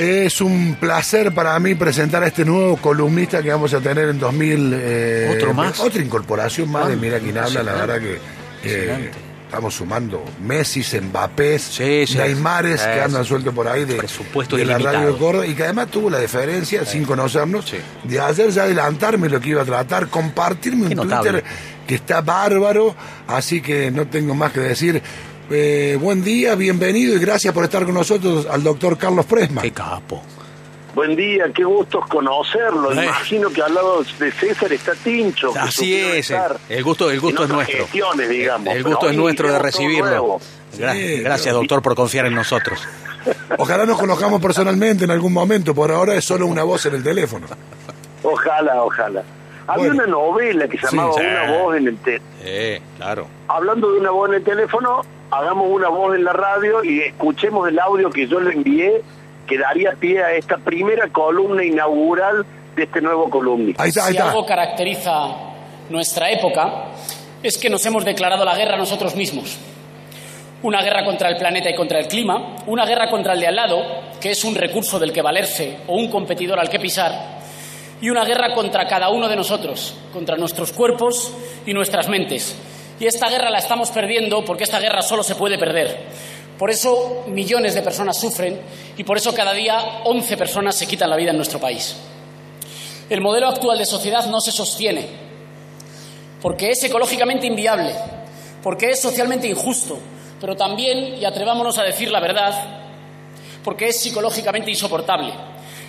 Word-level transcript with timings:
Es 0.00 0.40
un 0.40 0.76
placer 0.80 1.34
para 1.34 1.58
mí 1.58 1.74
presentar 1.74 2.22
a 2.22 2.28
este 2.28 2.42
nuevo 2.42 2.78
columnista 2.78 3.42
que 3.42 3.50
vamos 3.50 3.74
a 3.74 3.80
tener 3.80 4.08
en 4.08 4.18
2000. 4.18 4.72
eh, 4.74 5.34
¿Otro 5.36 5.52
más? 5.52 5.78
Otra 5.78 6.02
incorporación 6.02 6.70
más 6.70 6.88
de 6.88 6.96
Mira 6.96 7.18
quién 7.18 7.36
habla, 7.36 7.62
la 7.62 7.72
verdad 7.74 8.00
que. 8.00 8.18
eh, 8.64 9.10
estamos 9.44 9.74
sumando 9.74 10.24
Messi, 10.42 10.82
Mbappés, 11.00 11.60
Sí, 11.60 12.06
sí. 12.06 12.16
Neymares 12.16 12.80
que 12.80 13.00
andan 13.02 13.26
sueltos 13.26 13.52
por 13.52 13.68
ahí 13.68 13.84
de, 13.84 13.96
Presupuesto 13.96 14.56
de 14.56 14.64
la 14.64 14.78
radio 14.78 15.12
de 15.12 15.18
Córdoba 15.18 15.46
y 15.46 15.52
que 15.54 15.64
además 15.64 15.88
tuvo 15.90 16.08
la 16.08 16.18
deferencia, 16.18 16.86
sin 16.86 17.04
conocernos, 17.04 17.70
de 18.04 18.20
hacer 18.20 18.50
ya 18.52 18.62
adelantarme 18.62 19.28
lo 19.28 19.38
que 19.38 19.50
iba 19.50 19.60
a 19.60 19.66
tratar, 19.66 20.08
compartirme 20.08 20.86
Qué 20.88 20.94
un 20.98 21.08
notable. 21.08 21.30
Twitter 21.42 21.50
que 21.86 21.96
está 21.96 22.22
bárbaro, 22.22 22.94
así 23.26 23.60
que 23.60 23.90
no 23.90 24.06
tengo 24.06 24.34
más 24.34 24.50
que 24.52 24.60
decir. 24.60 25.02
Eh, 25.50 25.96
buen 26.00 26.22
día, 26.22 26.54
bienvenido 26.54 27.16
y 27.16 27.18
gracias 27.18 27.52
por 27.52 27.64
estar 27.64 27.84
con 27.84 27.94
nosotros 27.94 28.46
al 28.46 28.62
doctor 28.62 28.96
Carlos 28.96 29.26
Presma. 29.26 29.62
Qué 29.62 29.72
capo. 29.72 30.22
Buen 30.94 31.14
día, 31.16 31.46
qué 31.54 31.64
gusto 31.64 32.00
conocerlo. 32.08 32.92
Eh. 32.92 33.04
Imagino 33.04 33.48
que 33.50 33.62
al 33.62 33.74
lado 33.74 34.04
de 34.18 34.30
César 34.32 34.72
está 34.72 34.92
Tincho. 34.94 35.52
Así 35.58 35.94
es, 35.94 36.30
el, 36.30 36.36
estar 36.36 36.56
el 36.68 36.84
gusto, 36.84 37.10
el 37.10 37.20
gusto 37.20 37.44
es 37.44 37.48
nuestro. 37.50 37.78
gestiones, 37.78 38.28
digamos, 38.28 38.74
el 38.74 38.82
gusto 38.84 39.08
es 39.08 39.16
nuestro 39.16 39.52
de 39.52 39.58
recibirlo. 39.58 40.38
Gra- 40.78 40.92
Sí, 40.94 41.20
gracias, 41.20 41.46
pero- 41.46 41.56
doctor, 41.58 41.82
por 41.82 41.94
confiar 41.96 42.26
en 42.26 42.34
nosotros. 42.34 42.80
Ojalá 43.58 43.84
nos 43.86 43.98
conozcamos 43.98 44.40
personalmente 44.40 45.04
en 45.04 45.10
algún 45.10 45.32
momento, 45.32 45.74
por 45.74 45.90
ahora 45.90 46.14
es 46.14 46.24
solo 46.24 46.46
una 46.46 46.62
voz 46.62 46.86
en 46.86 46.94
el 46.94 47.02
teléfono. 47.02 47.46
Ojalá, 48.22 48.82
ojalá. 48.82 49.22
Había 49.66 49.86
Bueno. 49.88 49.94
una 50.04 50.06
novela 50.06 50.68
que 50.68 50.78
se 50.78 50.86
Sí, 50.88 50.96
llamaba 50.96 51.14
sí. 51.14 51.20
Una 51.20 51.52
voz 51.58 51.76
en 51.76 51.88
el 51.88 51.96
te 51.98 52.20
Eh, 52.42 52.80
claro. 52.96 53.26
Hablando 53.48 53.92
de 53.92 54.00
una 54.00 54.10
voz 54.10 54.28
en 54.30 54.34
el 54.36 54.44
teléfono, 54.44 55.02
hagamos 55.30 55.68
una 55.70 55.88
voz 55.88 56.14
en 56.14 56.24
la 56.24 56.32
radio 56.32 56.82
y 56.84 57.00
escuchemos 57.00 57.68
el 57.68 57.78
audio 57.78 58.10
que 58.10 58.26
yo 58.26 58.40
le 58.40 58.52
envié 58.52 59.02
que 59.46 59.58
daría 59.58 59.92
pie 59.98 60.22
a 60.22 60.32
esta 60.32 60.58
primera 60.58 61.08
columna 61.08 61.64
inaugural 61.64 62.46
de 62.76 62.84
este 62.84 63.00
nuevo 63.00 63.28
columnista. 63.28 63.82
Ahí 63.82 63.88
está, 63.88 64.06
ahí 64.06 64.12
si 64.12 64.18
algo 64.18 64.46
caracteriza 64.46 65.36
nuestra 65.88 66.30
época 66.30 66.84
es 67.42 67.58
que 67.58 67.68
nos 67.68 67.84
hemos 67.86 68.04
declarado 68.04 68.44
la 68.44 68.56
guerra 68.56 68.76
nosotros 68.76 69.16
mismos. 69.16 69.58
Una 70.62 70.82
guerra 70.82 71.04
contra 71.04 71.28
el 71.28 71.36
planeta 71.36 71.70
y 71.70 71.74
contra 71.74 71.98
el 71.98 72.06
clima, 72.06 72.56
una 72.66 72.84
guerra 72.84 73.08
contra 73.08 73.32
el 73.32 73.40
de 73.40 73.46
al 73.46 73.56
lado, 73.56 73.82
que 74.20 74.30
es 74.30 74.44
un 74.44 74.54
recurso 74.54 74.98
del 74.98 75.12
que 75.12 75.22
valerse 75.22 75.78
o 75.86 75.96
un 75.96 76.10
competidor 76.10 76.60
al 76.60 76.68
que 76.68 76.78
pisar, 76.78 77.40
y 78.00 78.10
una 78.10 78.24
guerra 78.24 78.54
contra 78.54 78.86
cada 78.86 79.08
uno 79.08 79.28
de 79.28 79.36
nosotros, 79.36 79.96
contra 80.12 80.36
nuestros 80.36 80.72
cuerpos 80.72 81.34
y 81.66 81.72
nuestras 81.72 82.08
mentes. 82.08 82.56
Y 83.00 83.06
esta 83.06 83.30
guerra 83.30 83.50
la 83.50 83.58
estamos 83.58 83.90
perdiendo 83.90 84.44
porque 84.44 84.64
esta 84.64 84.78
guerra 84.78 85.00
solo 85.00 85.22
se 85.22 85.34
puede 85.34 85.58
perder. 85.58 85.98
Por 86.58 86.70
eso 86.70 87.24
millones 87.26 87.74
de 87.74 87.80
personas 87.80 88.20
sufren 88.20 88.60
y 88.98 89.02
por 89.02 89.16
eso 89.16 89.34
cada 89.34 89.54
día 89.54 90.02
11 90.04 90.36
personas 90.36 90.76
se 90.76 90.86
quitan 90.86 91.08
la 91.08 91.16
vida 91.16 91.30
en 91.30 91.38
nuestro 91.38 91.58
país. 91.58 91.96
El 93.08 93.22
modelo 93.22 93.48
actual 93.48 93.78
de 93.78 93.86
sociedad 93.86 94.26
no 94.26 94.42
se 94.42 94.52
sostiene 94.52 95.08
porque 96.42 96.70
es 96.70 96.84
ecológicamente 96.84 97.46
inviable, 97.46 97.94
porque 98.62 98.90
es 98.90 99.00
socialmente 99.00 99.48
injusto, 99.48 99.98
pero 100.38 100.54
también, 100.54 101.16
y 101.18 101.24
atrevámonos 101.24 101.78
a 101.78 101.82
decir 101.82 102.10
la 102.10 102.20
verdad, 102.20 102.52
porque 103.64 103.88
es 103.88 104.00
psicológicamente 104.00 104.70
insoportable. 104.70 105.32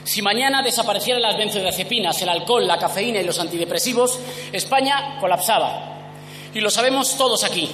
Si 0.04 0.22
mañana 0.22 0.64
desaparecieran 0.64 1.22
las 1.22 1.38
benzodiazepinas, 1.38 2.22
el 2.22 2.30
alcohol, 2.30 2.66
la 2.66 2.78
cafeína 2.78 3.20
y 3.20 3.24
los 3.24 3.40
antidepresivos, 3.40 4.18
España 4.52 5.18
colapsaba. 5.20 5.91
Y 6.54 6.60
lo 6.60 6.70
sabemos 6.70 7.18
todos 7.18 7.44
aquí. 7.44 7.70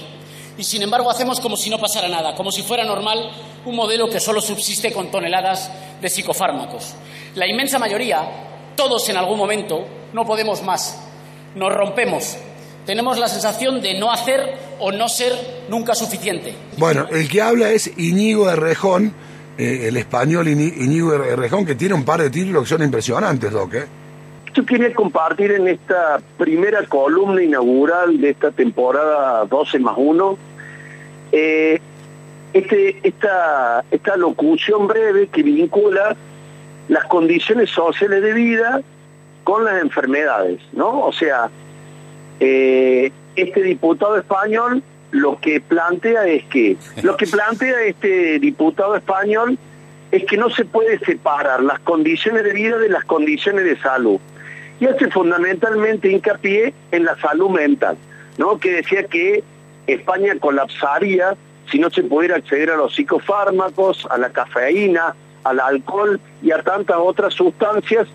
Y 0.58 0.64
sin 0.64 0.81
embargo 0.81 1.09
hacemos 1.11 1.39
como 1.39 1.56
si 1.56 1.70
no 1.70 1.78
pasara 1.80 2.08
nada, 2.08 2.33
como 2.36 2.52
si 2.52 2.64
fuera 2.64 2.83
normal 2.83 3.30
un 3.66 3.75
modelo 3.75 4.09
que 4.09 4.20
solo 4.20 4.42
subsiste 4.42 4.92
con 4.92 5.11
toneladas 5.11 5.70
de 6.02 6.09
psicofármacos. 6.09 6.94
La 7.36 7.48
inmensa 7.48 7.78
mayoría, 7.78 8.22
todos 8.75 9.08
en 9.09 9.17
algún 9.17 9.38
momento, 9.38 9.86
no 10.14 10.25
podemos 10.25 10.64
más. 10.64 11.00
Nos 11.55 11.72
rompemos. 11.73 12.38
Tenemos 12.86 13.17
la 13.20 13.28
sensación 13.28 13.81
de 13.81 14.00
no 14.00 14.11
hacer 14.11 14.58
o 14.80 14.92
no 14.92 15.09
ser 15.09 15.33
nunca 15.70 15.94
suficiente. 15.94 16.55
Bueno, 16.77 17.08
el 17.11 17.27
que 17.30 17.42
habla 17.42 17.70
es 17.71 17.92
Iñigo 17.98 18.49
Errejón, 18.49 19.14
eh, 19.58 19.86
el 19.89 19.98
español 19.98 20.48
Iñi- 20.48 20.73
Iñigo 20.83 21.14
Errejón, 21.14 21.65
que 21.65 21.76
tiene 21.76 21.94
un 21.95 22.05
par 22.05 22.21
de 22.21 22.30
títulos 22.30 22.64
que 22.64 22.70
son 22.70 22.83
impresionantes, 22.83 23.52
Doc. 23.52 23.73
¿eh? 23.73 23.88
Yo 24.58 24.66
quería 24.66 24.92
compartir 24.92 25.52
en 25.52 25.68
esta 25.68 26.20
primera 26.36 26.84
columna 26.88 27.44
inaugural 27.44 28.20
de 28.20 28.32
esta 28.32 28.50
temporada 28.50 29.45
12 29.45 29.78
más 29.78 29.94
1 29.95 30.38
eh, 31.32 31.80
este, 32.54 32.98
esta, 33.04 33.84
esta 33.92 34.18
locución 34.18 34.88
breve 34.88 35.28
que 35.28 35.44
vincula 35.44 36.16
las 36.88 37.06
condiciones 37.06 37.70
sociales 37.70 38.23
de 38.23 38.34
vida 38.34 38.82
con 39.44 39.64
las 39.64 39.80
enfermedades, 39.80 40.60
¿no? 40.74 41.02
O 41.02 41.14
sea, 41.14 41.52
eh, 42.39 43.12
este 43.36 43.62
diputado 43.62 44.18
español 44.18 44.82
lo 45.12 45.39
que 45.39 45.62
plantea 45.62 46.26
es 46.26 46.44
que, 46.45 46.78
lo 47.04 47.16
que 47.16 47.28
plantea 47.28 47.84
este 47.84 48.39
diputado 48.39 48.95
español 48.95 49.60
es 50.12 50.26
que 50.26 50.36
no 50.36 50.50
se 50.50 50.66
puede 50.66 50.98
separar 50.98 51.62
las 51.62 51.78
condiciones 51.82 52.44
de 52.44 52.54
vida 52.54 52.80
de 52.80 52.89
las 52.89 53.06
condiciones 53.06 53.64
de 53.64 53.78
salud. 53.78 54.20
Y 54.80 54.86
hace 54.86 55.10
fundamentalmente 55.10 56.11
hincapié 56.11 56.73
en 56.92 57.05
la 57.05 57.20
salud 57.20 57.49
mental, 57.49 57.98
¿no? 58.38 58.60
Que 58.60 58.71
decía 58.71 59.04
que 59.05 59.43
España 59.88 60.33
colapsaría 60.39 61.36
si 61.71 61.80
no 61.80 61.89
se 61.89 62.04
pudiera 62.04 62.38
acceder 62.38 62.71
a 62.71 62.77
los 62.77 62.95
psicofármacos, 62.95 64.08
a 64.10 64.17
la 64.17 64.30
cafeína, 64.30 65.15
al 65.43 65.60
alcohol 65.60 66.20
y 66.42 66.52
a 66.52 66.61
tantas 66.61 66.98
otras 66.98 67.33
sustancias 67.33 68.08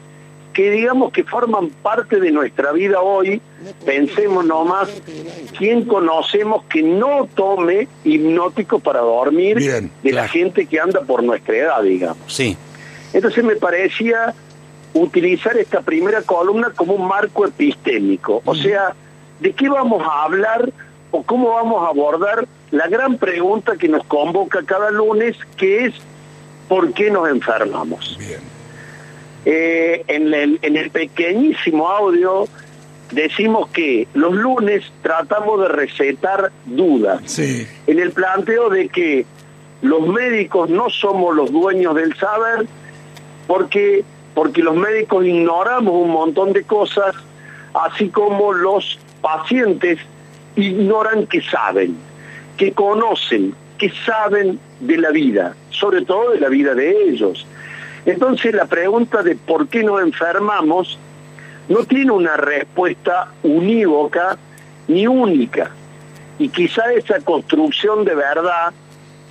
que 0.52 0.70
digamos 0.70 1.12
que 1.12 1.24
forman 1.24 1.70
parte 1.70 2.20
de 2.20 2.30
nuestra 2.30 2.72
vida 2.72 3.00
hoy. 3.00 3.40
Pensemos 3.86 4.44
nomás, 4.44 4.90
¿quién 5.56 5.84
conocemos 5.84 6.64
que 6.64 6.82
no 6.82 7.28
tome 7.34 7.88
hipnótico 8.04 8.78
para 8.78 9.00
dormir 9.00 9.56
Bien, 9.56 9.90
de 10.02 10.12
la 10.12 10.28
gente 10.28 10.66
que 10.66 10.78
anda 10.78 11.00
por 11.00 11.22
nuestra 11.22 11.56
edad, 11.56 11.82
digamos? 11.82 12.18
Sí. 12.26 12.56
Entonces 13.12 13.44
me 13.44 13.56
parecía 13.56 14.34
utilizar 14.94 15.56
esta 15.56 15.80
primera 15.80 16.22
columna 16.22 16.70
como 16.74 16.94
un 16.94 17.06
marco 17.08 17.46
epistémico, 17.46 18.42
o 18.44 18.54
sea, 18.54 18.94
¿de 19.40 19.52
qué 19.52 19.68
vamos 19.68 20.02
a 20.06 20.24
hablar 20.24 20.70
o 21.10 21.22
cómo 21.22 21.50
vamos 21.50 21.82
a 21.84 21.88
abordar 21.90 22.46
la 22.70 22.88
gran 22.88 23.16
pregunta 23.18 23.76
que 23.76 23.88
nos 23.88 24.04
convoca 24.04 24.62
cada 24.64 24.90
lunes, 24.90 25.36
que 25.56 25.86
es 25.86 25.94
¿por 26.68 26.92
qué 26.94 27.10
nos 27.10 27.28
enfermamos? 27.28 28.16
Bien. 28.18 28.40
Eh, 29.44 30.04
en, 30.06 30.32
el, 30.32 30.58
en 30.62 30.76
el 30.76 30.90
pequeñísimo 30.90 31.88
audio 31.88 32.46
decimos 33.10 33.68
que 33.70 34.06
los 34.14 34.32
lunes 34.32 34.84
tratamos 35.02 35.60
de 35.62 35.68
recetar 35.68 36.52
dudas 36.64 37.20
Sí. 37.26 37.66
en 37.86 37.98
el 37.98 38.12
planteo 38.12 38.70
de 38.70 38.88
que 38.88 39.26
los 39.82 40.06
médicos 40.06 40.70
no 40.70 40.88
somos 40.90 41.34
los 41.34 41.50
dueños 41.50 41.94
del 41.96 42.14
saber 42.16 42.66
porque, 43.48 44.04
porque 44.34 44.62
los 44.62 44.76
médicos 44.76 45.24
ignoramos 45.24 45.94
un 45.94 46.10
montón 46.10 46.52
de 46.52 46.62
cosas, 46.64 47.14
así 47.74 48.08
como 48.08 48.52
los 48.52 48.98
pacientes 49.20 49.98
ignoran 50.56 51.26
que 51.26 51.42
saben, 51.42 51.96
que 52.56 52.72
conocen, 52.72 53.54
que 53.78 53.90
saben 54.04 54.58
de 54.80 54.98
la 54.98 55.10
vida, 55.10 55.54
sobre 55.70 56.04
todo 56.04 56.30
de 56.30 56.40
la 56.40 56.48
vida 56.48 56.74
de 56.74 57.08
ellos. 57.08 57.46
Entonces 58.04 58.54
la 58.54 58.66
pregunta 58.66 59.22
de 59.22 59.36
por 59.36 59.68
qué 59.68 59.82
nos 59.82 60.02
enfermamos 60.02 60.98
no 61.68 61.84
tiene 61.84 62.10
una 62.10 62.36
respuesta 62.36 63.28
unívoca 63.42 64.36
ni 64.88 65.06
única. 65.06 65.70
Y 66.38 66.48
quizá 66.48 66.92
esa 66.92 67.20
construcción 67.20 68.04
de 68.04 68.14
verdad, 68.14 68.72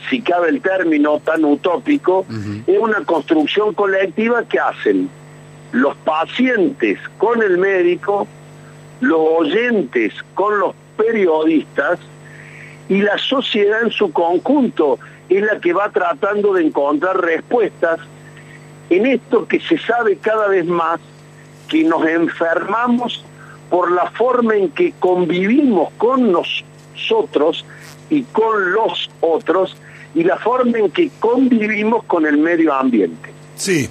si 0.10 0.22
cabe 0.22 0.50
el 0.50 0.62
término 0.62 1.20
tan 1.20 1.46
utópico, 1.46 2.26
es 2.68 2.80
una 2.80 3.04
construcción 3.06 3.74
colectiva 3.74 4.44
que 4.44 4.60
hacen 4.60 5.10
los 5.72 5.96
pacientes 5.98 7.00
con 7.18 7.42
el 7.42 7.58
médico, 7.58 8.28
los 9.00 9.20
oyentes 9.20 10.14
con 10.34 10.60
los 10.60 10.76
periodistas 10.98 12.00
y 12.90 13.02
la 13.02 13.18
sociedad 13.18 13.84
en 13.84 13.92
su 13.92 14.12
conjunto 14.12 15.00
es 15.30 15.44
la 15.44 15.60
que 15.60 15.74
va 15.74 15.90
tratando 15.90 16.54
de 16.54 16.66
encontrar 16.66 17.22
respuestas 17.22 18.00
en 18.90 19.06
esto 19.06 19.48
que 19.48 19.60
se 19.62 19.78
sabe 19.78 20.18
cada 20.18 20.50
vez 20.50 20.66
más 20.66 21.00
que 21.70 21.84
nos 21.86 22.06
enfermamos 22.06 23.24
por 23.70 23.90
la 23.92 24.12
forma 24.12 24.56
en 24.56 24.70
que 24.72 24.94
convivimos 25.00 25.94
con 25.98 26.34
nosotros 26.34 27.66
y 28.10 28.24
con 28.24 28.74
los 28.74 29.10
otros 29.22 29.78
y 30.14 30.24
la 30.24 30.38
forma 30.38 30.78
en 30.78 30.92
que 30.92 31.10
convivimos 31.20 32.04
con 32.06 32.26
el 32.26 32.38
medio 32.38 32.74
ambiente. 32.74 33.30
Sí. 33.56 33.90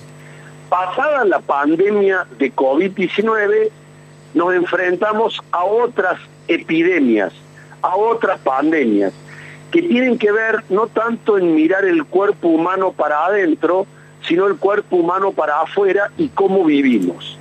Pasada 0.69 1.25
la 1.25 1.41
pandemia 1.41 2.27
de 2.39 2.53
COVID-19, 2.53 3.71
nos 4.35 4.55
enfrentamos 4.55 5.41
a 5.51 5.65
otras 5.65 6.21
epidemias, 6.47 7.33
a 7.83 7.97
otras 7.97 8.39
pandemias, 8.41 9.13
que 9.71 9.83
tienen 9.83 10.19
que 10.19 10.33
ver 10.33 10.65
no 10.69 10.87
tanto 10.89 11.39
en 11.39 11.55
mirar 11.55 11.85
el 11.85 12.05
cuerpo 12.05 12.49
humano 12.49 12.93
para 12.93 13.25
adentro, 13.27 13.87
sino 14.27 14.47
el 14.47 14.57
cuerpo 14.57 14.97
humano 14.97 15.33
para 15.33 15.61
afuera 15.61 16.11
y 16.19 16.29
cómo 16.29 16.65
vivimos. 16.65 17.39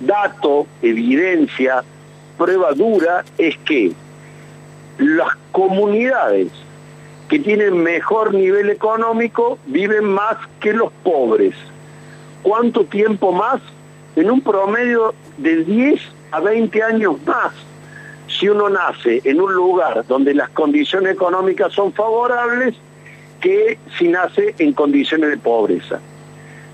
Dato, 0.00 0.66
evidencia, 0.82 1.82
prueba 2.36 2.72
dura 2.72 3.24
es 3.38 3.56
que 3.58 3.92
las 4.98 5.28
comunidades 5.52 6.48
que 7.28 7.38
tienen 7.38 7.82
mejor 7.82 8.34
nivel 8.34 8.70
económico 8.70 9.58
viven 9.66 10.04
más 10.04 10.36
que 10.60 10.72
los 10.72 10.92
pobres. 11.02 11.54
¿Cuánto 12.42 12.84
tiempo 12.84 13.32
más? 13.32 13.60
En 14.14 14.30
un 14.30 14.40
promedio 14.40 15.14
de 15.38 15.64
10 15.64 16.00
a 16.30 16.40
20 16.40 16.82
años 16.82 17.16
más. 17.26 17.52
Si 18.28 18.48
uno 18.48 18.68
nace 18.68 19.20
en 19.24 19.40
un 19.40 19.54
lugar 19.54 20.04
donde 20.06 20.34
las 20.34 20.50
condiciones 20.50 21.14
económicas 21.14 21.72
son 21.72 21.92
favorables, 21.92 22.74
que 23.40 23.78
si 23.98 24.08
nace 24.08 24.54
en 24.58 24.72
condiciones 24.72 25.30
de 25.30 25.36
pobreza. 25.36 26.00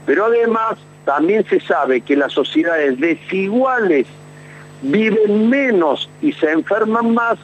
Pero 0.07 0.27
además 0.27 0.79
también 1.05 1.45
se 1.49 1.61
sabe 1.61 2.01
que 2.01 2.17
las 2.17 2.33
sociedades 2.33 2.99
desiguales 3.01 4.07
viven 4.83 5.49
menos 5.49 6.09
y 6.21 6.33
se 6.33 6.51
enferman 6.51 7.15
más 7.15 7.39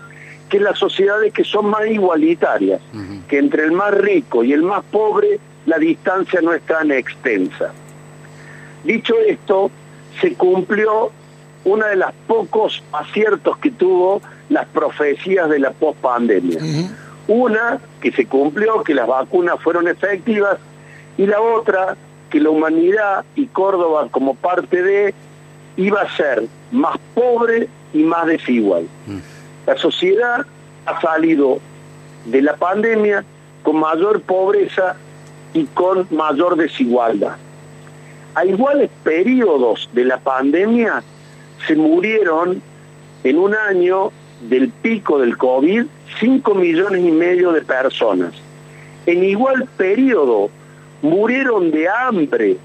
que 0.48 0.60
las 0.60 0.78
sociedades 0.78 1.32
que 1.32 1.44
son 1.44 1.66
más 1.66 1.86
igualitarias, 1.86 2.80
que 3.28 3.38
entre 3.38 3.64
el 3.64 3.72
más 3.72 3.92
rico 3.94 4.44
y 4.44 4.52
el 4.52 4.62
más 4.62 4.82
pobre 4.90 5.38
la 5.66 5.78
distancia 5.78 6.40
no 6.40 6.52
es 6.52 6.62
tan 6.62 6.90
extensa. 6.90 7.72
Dicho 8.84 9.14
esto, 9.26 9.70
se 10.20 10.34
cumplió 10.34 11.10
uno 11.64 11.86
de 11.86 11.96
los 11.96 12.12
pocos 12.26 12.82
aciertos 12.92 13.58
que 13.58 13.70
tuvo 13.70 14.22
las 14.48 14.66
profecías 14.66 15.48
de 15.50 15.58
la 15.58 15.72
pospandemia. 15.72 16.58
Una, 17.26 17.78
que 18.00 18.10
se 18.12 18.24
cumplió, 18.24 18.82
que 18.82 18.94
las 18.94 19.06
vacunas 19.06 19.60
fueron 19.60 19.86
efectivas, 19.88 20.58
y 21.18 21.26
la 21.26 21.40
otra, 21.40 21.96
que 22.30 22.40
la 22.40 22.50
humanidad 22.50 23.24
y 23.34 23.46
Córdoba 23.46 24.08
como 24.10 24.34
parte 24.34 24.82
de 24.82 25.14
iba 25.76 26.00
a 26.00 26.16
ser 26.16 26.44
más 26.72 26.96
pobre 27.14 27.68
y 27.92 28.02
más 28.02 28.26
desigual. 28.26 28.86
La 29.68 29.76
sociedad 29.76 30.46
ha 30.86 31.00
salido 31.02 31.58
de 32.24 32.40
la 32.40 32.56
pandemia 32.56 33.22
con 33.62 33.78
mayor 33.78 34.22
pobreza 34.22 34.96
y 35.52 35.66
con 35.66 36.06
mayor 36.10 36.56
desigualdad. 36.56 37.36
A 38.34 38.46
iguales 38.46 38.88
periodos 39.04 39.90
de 39.92 40.06
la 40.06 40.16
pandemia 40.20 41.02
se 41.66 41.76
murieron 41.76 42.62
en 43.24 43.38
un 43.38 43.54
año 43.54 44.10
del 44.48 44.70
pico 44.70 45.18
del 45.18 45.36
COVID 45.36 45.84
5 46.18 46.54
millones 46.54 47.04
y 47.04 47.10
medio 47.10 47.52
de 47.52 47.60
personas. 47.60 48.32
En 49.04 49.22
igual 49.22 49.68
periodo 49.76 50.48
murieron 51.02 51.70
de 51.72 51.86
hambre 51.90 52.56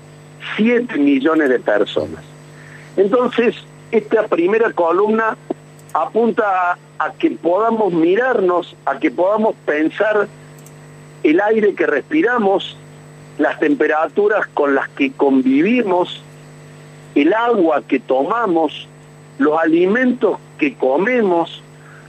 7 0.55 0.97
millones 0.99 1.49
de 1.49 1.59
personas. 1.59 2.23
Entonces, 2.95 3.57
esta 3.91 4.25
primera 4.25 4.71
columna 4.71 5.35
apunta 5.93 6.71
a, 6.71 6.77
que 7.11 7.31
podamos 7.31 7.93
mirarnos, 7.93 8.75
a 8.85 8.99
que 8.99 9.11
podamos 9.11 9.55
pensar 9.65 10.27
el 11.23 11.41
aire 11.41 11.73
que 11.75 11.85
respiramos, 11.85 12.77
las 13.37 13.59
temperaturas 13.59 14.47
con 14.53 14.75
las 14.75 14.89
que 14.89 15.11
convivimos, 15.11 16.23
el 17.15 17.33
agua 17.33 17.83
que 17.87 17.99
tomamos, 17.99 18.87
los 19.39 19.59
alimentos 19.59 20.37
que 20.57 20.75
comemos, 20.75 21.61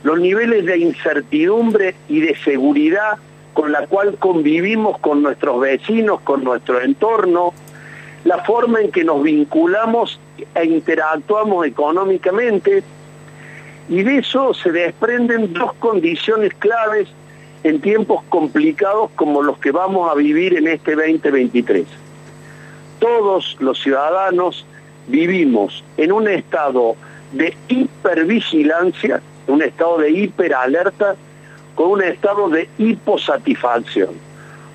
los 0.03 0.21
niveles 0.21 0.67
de 0.67 0.79
incertidumbre 0.79 1.95
y 2.09 2.21
de 2.21 2.37
seguridad 2.37 3.19
con 3.55 3.73
la 3.73 3.87
cual 3.87 4.17
convivimos 4.19 4.99
con 4.99 5.23
nuestros 5.23 5.61
vecinos, 5.61 6.21
con 6.21 6.45
nuestro 6.45 6.81
entorno, 6.81 7.55
la 8.25 8.43
forma 8.45 8.81
en 8.81 8.91
que 8.91 9.05
nos 9.05 9.23
vinculamos 9.23 10.19
e 10.55 10.65
interactuamos 10.65 11.67
económicamente, 11.67 12.83
y 13.89 14.03
de 14.03 14.19
eso 14.19 14.55
se 14.55 14.73
desprenden 14.73 15.53
dos 15.53 15.73
condiciones 15.75 16.55
claves 16.55 17.09
en 17.63 17.81
tiempos 17.81 18.23
complicados 18.29 19.11
como 19.17 19.43
los 19.43 19.59
que 19.59 19.71
vamos 19.71 20.11
a 20.11 20.15
vivir 20.15 20.57
en 20.57 20.69
este 20.69 20.95
2023. 20.95 21.87
Todos 22.99 23.57
los 23.61 23.81
ciudadanos 23.81 24.67
vivimos 25.07 25.85
en 25.97 26.13
un 26.13 26.29
estado 26.29 26.97
de 27.33 27.57
hipervigilancia, 27.69 29.21
un 29.47 29.63
estado 29.63 29.99
de 29.99 30.11
hiperalerta, 30.11 31.17
con 31.75 31.91
un 31.93 32.03
estado 32.03 32.49
de 32.49 32.69
hiposatisfacción. 32.79 34.11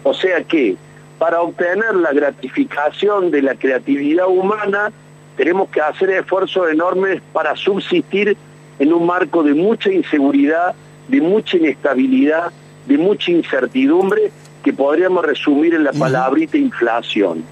O 0.03 0.13
sea 0.13 0.44
que 0.44 0.75
para 1.17 1.41
obtener 1.41 1.95
la 1.95 2.13
gratificación 2.13 3.31
de 3.31 3.41
la 3.41 3.56
creatividad 3.56 4.27
humana, 4.27 4.91
tenemos 5.38 5.69
que 5.69 5.81
hacer 5.81 6.09
esfuerzos 6.09 6.71
enormes 6.71 7.21
para 7.33 7.56
subsistir 7.56 8.38
en 8.79 8.93
un 8.93 9.05
marco 9.05 9.43
de 9.43 9.53
mucha 9.53 9.91
inseguridad, 9.91 10.73
de 11.07 11.21
mucha 11.21 11.57
inestabilidad, 11.57 12.51
de 12.87 12.97
mucha 12.97 13.31
incertidumbre, 13.31 14.31
que 14.63 14.73
podríamos 14.73 15.25
resumir 15.25 15.75
en 15.75 15.83
la 15.83 15.93
palabrita 15.93 16.57
inflación. 16.57 17.43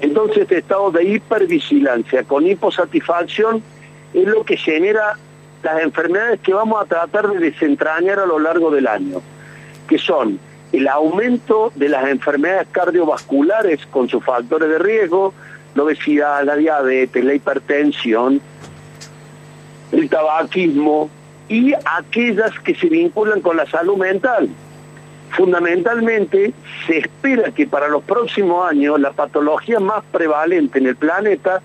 Entonces 0.00 0.38
este 0.42 0.58
estado 0.58 0.90
de 0.90 1.04
hipervigilancia 1.04 2.24
con 2.24 2.46
hiposatisfacción 2.46 3.62
es 4.12 4.26
lo 4.26 4.44
que 4.44 4.56
genera 4.56 5.18
las 5.62 5.82
enfermedades 5.82 6.40
que 6.40 6.52
vamos 6.52 6.82
a 6.82 6.86
tratar 6.86 7.28
de 7.28 7.38
desentrañar 7.38 8.18
a 8.18 8.26
lo 8.26 8.38
largo 8.38 8.70
del 8.70 8.86
año, 8.86 9.20
que 9.88 9.98
son 9.98 10.38
el 10.72 10.88
aumento 10.88 11.72
de 11.74 11.88
las 11.88 12.08
enfermedades 12.08 12.68
cardiovasculares 12.70 13.86
con 13.86 14.08
sus 14.08 14.22
factores 14.24 14.68
de 14.68 14.78
riesgo, 14.78 15.32
la 15.74 15.84
obesidad, 15.84 16.44
la 16.44 16.56
diabetes, 16.56 17.24
la 17.24 17.34
hipertensión, 17.34 18.40
el 19.92 20.08
tabaquismo 20.08 21.10
y 21.48 21.72
aquellas 21.74 22.58
que 22.60 22.74
se 22.74 22.88
vinculan 22.88 23.40
con 23.40 23.56
la 23.56 23.66
salud 23.66 23.96
mental. 23.96 24.48
Fundamentalmente, 25.30 26.52
se 26.86 26.98
espera 26.98 27.50
que 27.50 27.66
para 27.66 27.88
los 27.88 28.02
próximos 28.04 28.68
años 28.70 28.98
la 29.00 29.12
patología 29.12 29.80
más 29.80 30.02
prevalente 30.10 30.78
en 30.78 30.86
el 30.86 30.96
planeta 30.96 31.60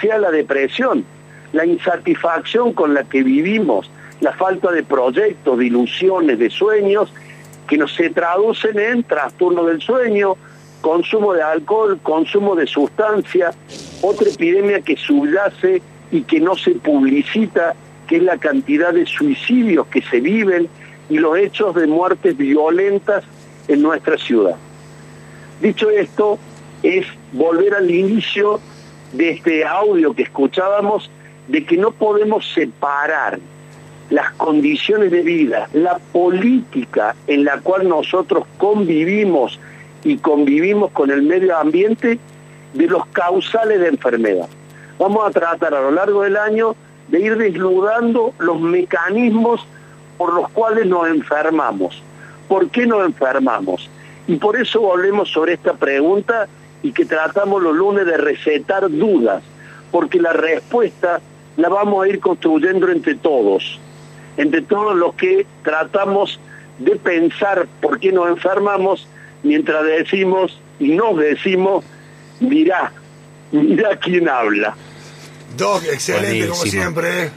sea 0.00 0.18
la 0.18 0.30
depresión, 0.30 1.04
la 1.52 1.66
insatisfacción 1.66 2.72
con 2.72 2.94
la 2.94 3.04
que 3.04 3.22
vivimos, 3.22 3.90
la 4.20 4.32
falta 4.32 4.70
de 4.70 4.82
proyectos, 4.82 5.58
de 5.58 5.66
ilusiones, 5.66 6.38
de 6.38 6.50
sueños, 6.50 7.12
que 7.66 7.76
no 7.76 7.88
se 7.88 8.10
traducen 8.10 8.78
en 8.78 9.02
trastorno 9.02 9.64
del 9.64 9.80
sueño, 9.80 10.36
consumo 10.80 11.32
de 11.32 11.42
alcohol, 11.42 11.98
consumo 12.02 12.54
de 12.54 12.66
sustancias, 12.66 13.56
otra 14.02 14.28
epidemia 14.28 14.80
que 14.80 14.96
subyace 14.96 15.82
y 16.10 16.22
que 16.22 16.40
no 16.40 16.56
se 16.56 16.72
publicita, 16.72 17.74
que 18.06 18.16
es 18.16 18.22
la 18.22 18.38
cantidad 18.38 18.92
de 18.92 19.06
suicidios 19.06 19.86
que 19.88 20.02
se 20.02 20.20
viven 20.20 20.68
y 21.08 21.18
los 21.18 21.38
hechos 21.38 21.74
de 21.74 21.86
muertes 21.86 22.36
violentas 22.36 23.24
en 23.68 23.82
nuestra 23.82 24.16
ciudad. 24.18 24.56
Dicho 25.60 25.90
esto, 25.90 26.38
es 26.82 27.06
volver 27.32 27.74
al 27.74 27.90
inicio 27.90 28.60
de 29.12 29.30
este 29.30 29.64
audio 29.64 30.14
que 30.14 30.22
escuchábamos 30.22 31.10
de 31.48 31.64
que 31.64 31.76
no 31.76 31.90
podemos 31.92 32.52
separar 32.52 33.38
las 34.10 34.30
condiciones 34.32 35.10
de 35.10 35.22
vida, 35.22 35.68
la 35.72 35.98
política 36.12 37.16
en 37.26 37.44
la 37.44 37.58
cual 37.60 37.88
nosotros 37.88 38.44
convivimos 38.58 39.58
y 40.04 40.18
convivimos 40.18 40.92
con 40.92 41.10
el 41.10 41.22
medio 41.22 41.56
ambiente 41.56 42.18
de 42.74 42.86
los 42.86 43.04
causales 43.06 43.80
de 43.80 43.88
enfermedad. 43.88 44.48
Vamos 44.98 45.26
a 45.26 45.30
tratar 45.30 45.74
a 45.74 45.80
lo 45.80 45.90
largo 45.90 46.22
del 46.22 46.36
año 46.36 46.74
de 47.08 47.20
ir 47.20 47.36
desnudando 47.36 48.32
los 48.38 48.60
mecanismos 48.60 49.66
por 50.16 50.32
los 50.32 50.48
cuales 50.50 50.86
nos 50.86 51.08
enfermamos. 51.08 52.02
¿Por 52.48 52.70
qué 52.70 52.86
nos 52.86 53.04
enfermamos? 53.04 53.90
Y 54.26 54.36
por 54.36 54.56
eso 54.56 54.80
volvemos 54.80 55.30
sobre 55.30 55.54
esta 55.54 55.74
pregunta 55.74 56.48
y 56.82 56.92
que 56.92 57.04
tratamos 57.04 57.62
los 57.62 57.76
lunes 57.76 58.06
de 58.06 58.16
recetar 58.16 58.90
dudas, 58.90 59.42
porque 59.90 60.20
la 60.20 60.32
respuesta 60.32 61.20
la 61.56 61.68
vamos 61.68 62.04
a 62.04 62.08
ir 62.08 62.20
construyendo 62.20 62.88
entre 62.88 63.14
todos, 63.16 63.78
entre 64.36 64.62
todos 64.62 64.96
los 64.96 65.14
que 65.14 65.46
tratamos 65.62 66.40
de 66.78 66.96
pensar 66.96 67.66
por 67.80 67.98
qué 67.98 68.12
nos 68.12 68.28
enfermamos 68.28 69.08
mientras 69.42 69.84
decimos 69.84 70.58
y 70.78 70.92
nos 70.92 71.16
decimos, 71.18 71.84
mirá, 72.40 72.92
mirá 73.52 73.96
quién 73.96 74.28
habla. 74.28 74.74
Doc, 75.56 75.84
excelente 75.84 76.48
como 76.48 76.62
siempre. 76.62 77.24
¿eh? 77.24 77.30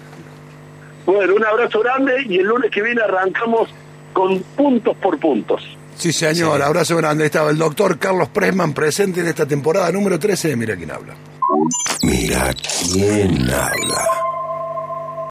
Bueno, 1.05 1.35
un 1.35 1.45
abrazo 1.45 1.79
grande 1.79 2.23
y 2.27 2.37
el 2.37 2.45
lunes 2.45 2.71
que 2.71 2.81
viene 2.81 3.01
arrancamos 3.01 3.69
con 4.13 4.39
puntos 4.55 4.95
por 4.97 5.19
puntos. 5.19 5.63
Sí, 5.95 6.13
señor, 6.13 6.61
abrazo 6.61 6.95
grande. 6.97 7.25
Estaba 7.25 7.49
el 7.51 7.57
doctor 7.57 7.97
Carlos 7.97 8.29
Presman 8.29 8.73
presente 8.73 9.19
en 9.21 9.27
esta 9.27 9.45
temporada 9.45 9.91
número 9.91 10.17
13 10.17 10.49
de 10.49 10.55
Mira 10.55 10.75
quién 10.75 10.91
habla. 10.91 11.13
Mira 12.03 12.53
quién 12.93 13.49
habla. 13.49 14.18